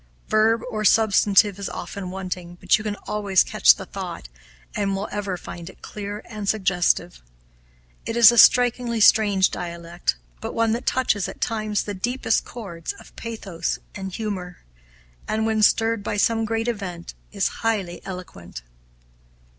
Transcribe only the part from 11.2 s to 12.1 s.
at times, the